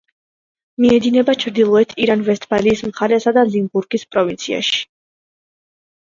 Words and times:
მიედინება 0.83 1.33
ჩრდილოეთ 1.41 1.91
რაინ-ვესტფალიის 2.09 2.81
მხარესა 2.87 3.33
და 3.35 3.43
ლიმბურგის 3.49 4.07
პროვინციაში. 4.15 4.81